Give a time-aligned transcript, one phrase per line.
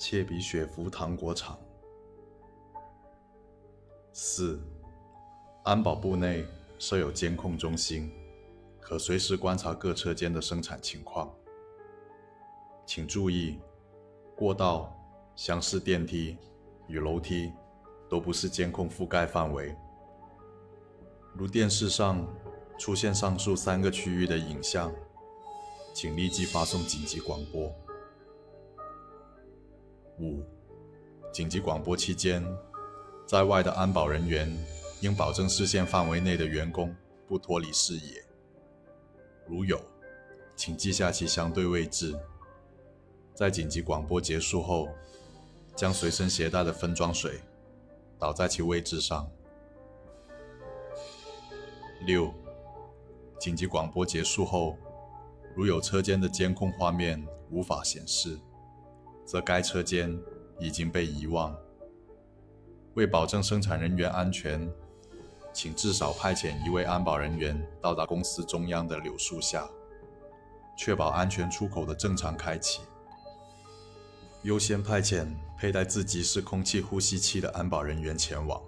[0.00, 1.58] 切比雪芙糖果厂。
[4.14, 4.58] 四、
[5.62, 6.42] 安保部内
[6.78, 8.10] 设有监控中心，
[8.80, 11.30] 可随时观察各车间的生产情况。
[12.86, 13.60] 请注意，
[14.34, 14.90] 过道、
[15.36, 16.38] 厢式电梯
[16.86, 17.52] 与楼梯
[18.08, 19.76] 都不是监控覆盖范围。
[21.34, 22.26] 如电视上
[22.78, 24.90] 出现上述三个区域的影像，
[25.92, 27.70] 请立即发送紧急广播。
[30.20, 30.42] 五、
[31.32, 32.44] 紧急广播期间，
[33.26, 34.54] 在外的安保人员
[35.00, 36.94] 应保证视线范围内的员工
[37.26, 38.22] 不脱离视野。
[39.46, 39.80] 如有，
[40.54, 42.14] 请记下其相对位置。
[43.34, 44.90] 在紧急广播结束后，
[45.74, 47.40] 将随身携带的分装水
[48.18, 49.26] 倒在其位置上。
[52.04, 52.30] 六、
[53.38, 54.76] 紧急广播结束后，
[55.56, 58.38] 如有车间的监控画面无法显示，
[59.30, 60.20] 则该车间
[60.58, 61.56] 已经被遗忘。
[62.94, 64.68] 为保证生产人员安全，
[65.52, 69.70] 请至少派遣一位安保人员到达公司中央的柳树下，
[70.76, 72.80] 确保安全出口的正常开启。
[74.42, 78.60] 优先派遣佩戴自级式空气呼吸器的安保人员前往。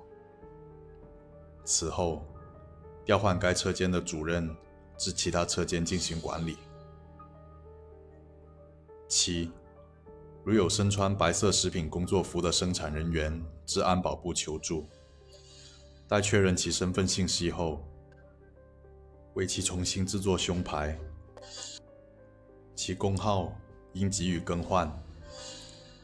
[1.64, 2.24] 此后，
[3.04, 4.48] 调换该车间的主任
[4.96, 6.56] 至其他车间进行管理。
[9.08, 9.50] 七，
[10.44, 14.84] 如有身穿白色食品工作服的生产人员至安保部求助，
[16.08, 17.80] 待确认其身份信息后，
[19.34, 20.98] 为其重新制作胸牌，
[22.74, 23.52] 其工号
[23.92, 24.90] 应给予更换。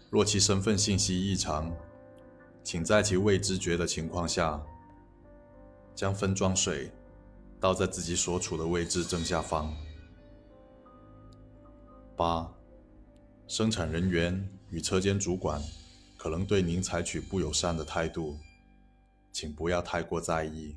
[0.09, 1.75] 若其身份信息异常，
[2.63, 4.65] 请在其未知觉的情况下，
[5.97, 6.93] 将分装水
[7.59, 9.75] 倒在自己所处的位置正下方。
[12.17, 12.51] 八、
[13.49, 15.63] 生产人员与车间主管
[16.19, 18.39] 可能对您采取不友善的态度，
[19.33, 20.77] 请不要太过在意。